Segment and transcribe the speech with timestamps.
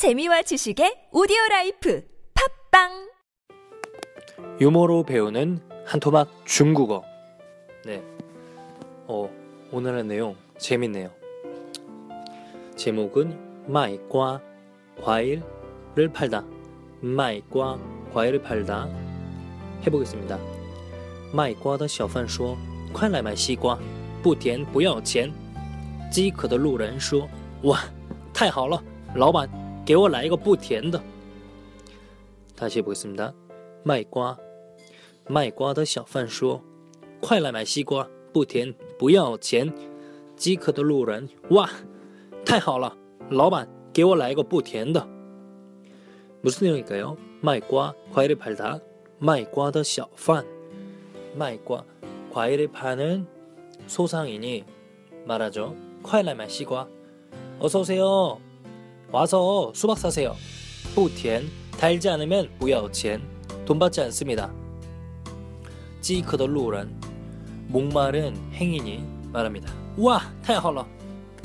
[0.00, 2.02] 재미와 지식의 오디오 라이프
[2.72, 3.10] 팝빵
[4.58, 7.04] 유머로 배우는 한토막 중국어.
[7.84, 8.02] 네.
[9.06, 9.28] 어,
[9.70, 11.10] 오늘의 내용 재밌네요.
[12.76, 14.40] 제목은 마이과
[15.02, 16.46] 과일을 팔다.
[17.02, 17.78] 마이과
[18.14, 18.88] 과일을 팔다.
[19.84, 20.38] 해보겠습니다.
[21.30, 22.56] 卖瓜的小贩说：“
[22.94, 23.78] 快来买西瓜，
[24.22, 25.30] 不甜不要钱。”
[26.10, 27.28] 饥渴的路人说：“
[27.64, 27.78] 哇，
[28.32, 28.82] 太好了，
[29.14, 29.46] 老板，
[29.89, 31.01] 给我来一个不甜的。”
[32.57, 33.33] 다시해보겠습니다。
[33.83, 34.37] 卖瓜，
[35.27, 36.61] 卖瓜的小贩说：“
[37.21, 39.71] 快来买西瓜，不甜不要钱。”
[40.35, 41.69] 饥渴的路人：“哇，
[42.45, 42.95] 太好了，
[43.29, 45.07] 老板，给我来一个不甜的。”
[46.43, 48.79] 무슨내용일까요卖瓜，과일을팔다
[49.19, 50.45] 卖瓜的小贩。
[51.35, 51.83] 마이과
[52.31, 53.27] 과일을 파는
[53.87, 54.63] 소상인이
[55.25, 55.75] 말하죠.
[56.01, 56.87] 과일날 마시과
[57.59, 58.39] 어서 오세요.
[59.11, 60.35] 와서 수박 사세요.
[60.93, 63.21] 뿌티엔 달지 않으면 무야오첸
[63.65, 64.51] 돈 받지 않습니다.
[66.01, 66.99] 찌크더 루런
[67.67, 69.73] 목마른 행인이 말합니다.
[69.97, 70.85] 와, 太好了.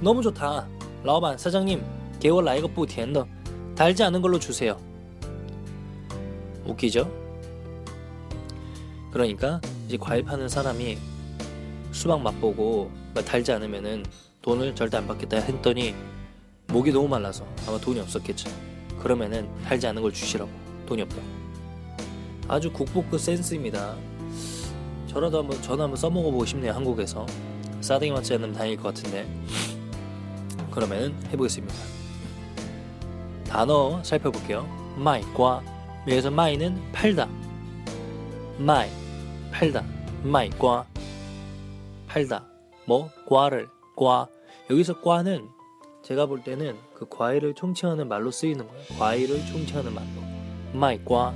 [0.00, 0.66] 너무 좋다.
[1.02, 1.82] 라오반 사장님,
[2.20, 3.26] 개월 나이가 뿌티엔더
[3.74, 4.78] 달지 않은 걸로 주세요.
[6.64, 7.10] 웃기죠?
[9.10, 10.98] 그러니까 이제 과일 파는 사람이
[11.92, 12.90] 수박 맛보고
[13.26, 14.04] 달지 않으면은
[14.42, 15.94] 돈을 절대 안 받겠다 했더니
[16.69, 18.49] 목이 너무 말라서 아마 돈이 없었겠죠.
[18.99, 20.49] 그러면은 달지 않은 걸 주시라고
[20.85, 21.17] 돈이 없다.
[22.47, 23.95] 아주 국보급 센스입니다.
[25.07, 27.25] 저라도 한번 저는 한번 써먹어 보고 싶네요 한국에서
[27.81, 29.27] 싸대기 맞지 않으면 다행일 것 같은데
[30.69, 31.73] 그러면은 해보겠습니다.
[33.47, 34.67] 단어 살펴볼게요.
[34.97, 35.63] 마이과
[36.07, 37.27] 여기서 마이는 팔다.
[38.59, 38.89] 마이
[39.51, 39.83] 팔다
[40.23, 40.85] 마이과
[42.07, 42.45] 팔다
[42.85, 44.27] 뭐 과를 과
[44.69, 45.47] 여기서 과는
[46.08, 50.06] 제가 볼 때는 그 과일을 총칭하는 말로 쓰이는 거예요 과일을 총칭하는 말로
[50.72, 51.34] 마이과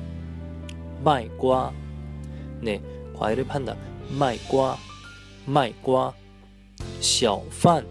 [1.05, 1.73] 마이과
[2.61, 2.83] 네
[3.17, 3.77] 과일을 판다
[4.11, 4.77] 마이과
[5.47, 6.15] 마이과
[7.01, 7.87] 小贩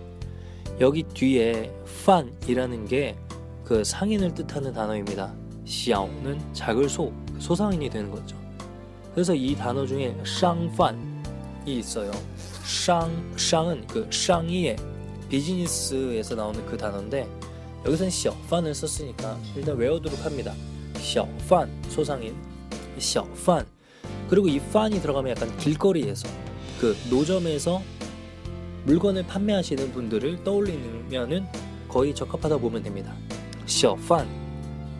[0.79, 1.71] 여기 뒤에
[2.05, 3.15] 판이라는 게
[3.67, 5.33] 그 상인을 뜻하는 단어입니다
[5.65, 8.37] 小는 작을 소 소상인이 되는 거죠
[9.13, 10.99] 그래서 이 단어 중에 쌍판이
[11.65, 12.11] 있어요.
[12.63, 14.75] 쌍, 쌍은 그 쌍이의
[15.31, 17.27] 비즈니스에서 나오는 그 단어인데
[17.85, 20.53] 여기서는 小贩을 썼으니까 일단 외워두도록 합니다.
[20.97, 22.35] 小贩 소상인
[22.97, 23.65] 小贩
[24.29, 26.27] 그리고 이 판이 들어가면 약간 길거리에서
[26.79, 27.81] 그 노점에서
[28.85, 31.45] 물건을 판매하시는 분들을 떠올리면은
[31.87, 33.13] 거의 적합하다 보면 됩니다.
[33.65, 34.27] 小贩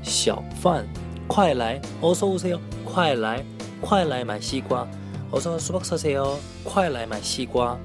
[0.04, 0.88] 小贩
[1.28, 2.60] 快来 어서 오세요.
[2.86, 3.46] 快来
[3.82, 4.88] 快来买西瓜
[5.32, 6.40] 어서 수박 사세요.
[6.64, 7.78] 快来 买 西瓜.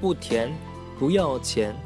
[0.00, 0.54] 不甜
[1.02, 1.76] 不要钱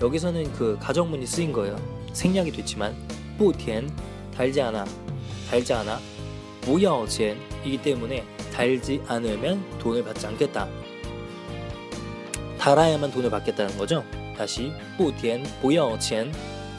[0.00, 1.76] 여기서는 그 가정문이 쓰인 거예요.
[2.12, 2.94] 생략이 됐지만
[3.36, 3.88] 不甜
[4.34, 4.84] 달지 않아
[5.50, 5.98] 달지 않아
[6.60, 10.68] 不要钱 이기 때문에 달지 않으면 돈을 받지 않겠다.
[12.58, 14.04] 달아야만 돈을 받겠다는 거죠.
[14.36, 16.32] 다시 不甜不要钱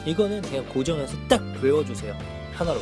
[0.06, 2.16] 이거는 그냥 고정해서 딱 외워주세요.
[2.54, 2.80] 하나로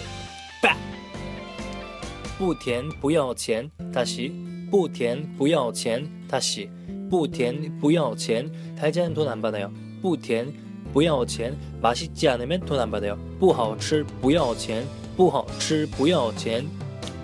[2.38, 4.32] 不甜不要钱다시
[4.70, 6.70] 不甜不要钱 다시
[7.10, 9.70] 不甜不要钱달지 않은 돈안 받아요.
[10.00, 10.52] 不甜
[10.92, 14.84] 不要钱맛있지않으면돈안받아요不好吃不要钱
[15.16, 16.64] 不好吃不要钱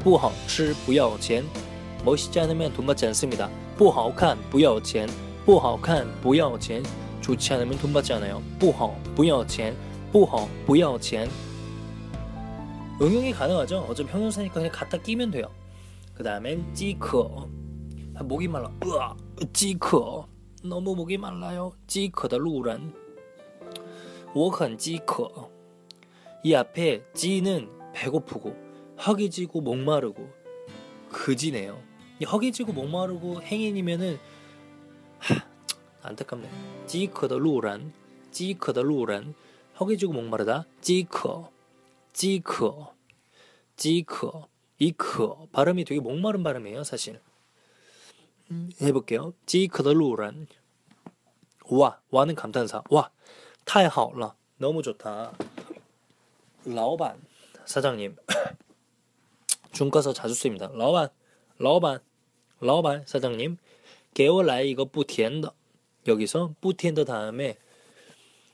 [0.02, 1.44] 不好吃不要钱
[2.04, 5.08] 멋있지않으면돈받지않습니다不好看不要钱
[5.44, 6.82] 不好看不要钱
[7.22, 9.74] 좋지않으면돈받지않아요不好不要钱
[10.12, 11.28] 不好不要钱
[13.00, 13.78] 응용이 가능하죠.
[13.88, 15.50] 어차피 형용사니까 그냥 갖다 끼면 돼요.
[16.14, 17.48] 그 다음엔 찌커.
[18.18, 18.70] 아, 목이 말라.
[18.84, 19.16] 으아,
[19.52, 20.28] 찌커.
[20.62, 21.72] 너무 목이 말라요.
[21.86, 22.94] 찌커의 루란.
[24.34, 25.50] 我很饥渴.
[26.42, 28.56] 이 앞에 찌는 배고프고
[29.06, 30.28] 허기지고 목마르고
[31.10, 31.80] 그지네요.
[32.20, 34.18] 이 허기지고 목마르고 행인이면은
[35.18, 35.36] 하,
[36.02, 36.50] 안타깝네.
[36.86, 37.92] 찌커의 루란.
[38.30, 39.34] 찌커의 루란.
[39.78, 40.66] 허기지고 목마르다.
[40.80, 41.54] 찌커.
[42.14, 42.94] 찌커,
[43.76, 44.48] 찌커,
[44.78, 47.20] 이커 발음이 되게 목마른 발음이에요, 사실.
[48.81, 49.33] 해볼게요.
[49.45, 50.47] 찌크더루란
[51.69, 53.11] 와 와는 감탄사 와
[53.65, 55.33] 타이하오라 너무 좋다.
[56.65, 57.21] 라오반
[57.65, 58.15] 사장님
[59.71, 60.69] 중가서 자주 쓰입니다.
[60.73, 61.09] 라오반
[61.59, 61.99] 라오반
[62.59, 63.57] 라오반 사장님
[64.13, 65.53] 개월라에 이거 뿌티엔더
[66.07, 67.57] 여기서 뿌티엔더 다음에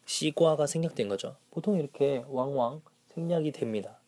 [0.05, 1.37] 시과가 생략된 거죠.
[1.51, 2.81] 보통 이렇게 왕왕
[3.13, 3.99] 생략이 됩니다.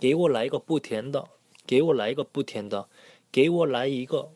[0.00, 1.24] 개월라 이거 뿌티엔더
[1.66, 2.86] 개월라 이거 뿌티엔더
[3.32, 4.35] 개월라 이거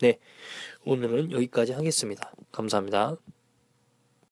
[0.00, 0.18] 네
[0.84, 2.32] 오늘은 여기까지 하겠습니다.
[2.52, 3.16] 감사합니다.